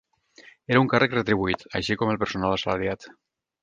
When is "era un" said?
0.75-0.89